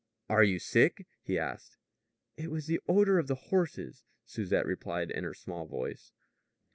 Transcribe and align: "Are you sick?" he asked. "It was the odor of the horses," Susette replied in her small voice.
"Are 0.29 0.41
you 0.43 0.57
sick?" 0.57 1.05
he 1.21 1.37
asked. 1.37 1.77
"It 2.35 2.49
was 2.49 2.65
the 2.65 2.81
odor 2.87 3.19
of 3.19 3.27
the 3.27 3.35
horses," 3.35 4.03
Susette 4.25 4.65
replied 4.65 5.11
in 5.11 5.23
her 5.23 5.35
small 5.35 5.67
voice. 5.67 6.11